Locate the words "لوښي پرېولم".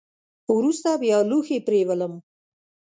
1.29-2.13